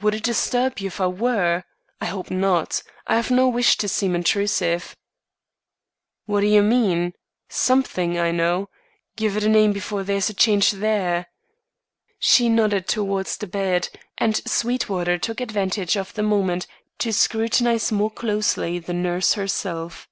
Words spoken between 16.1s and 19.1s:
the moment to scrutinise more closely the